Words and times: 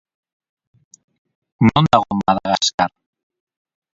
Non 1.67 1.83
dago 1.91 2.11
Madagaskar? 2.21 2.91